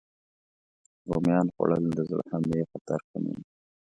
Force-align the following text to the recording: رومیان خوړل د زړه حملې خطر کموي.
رومیان 1.09 1.47
خوړل 1.53 1.83
د 1.95 1.99
زړه 2.09 2.23
حملې 2.31 2.61
خطر 2.71 2.99
کموي. 3.09 3.37